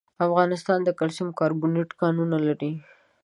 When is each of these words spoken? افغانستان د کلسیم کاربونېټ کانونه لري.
افغانستان 0.25 0.79
د 0.83 0.89
کلسیم 0.99 1.29
کاربونېټ 1.39 1.89
کانونه 2.01 2.37
لري. 2.47 2.71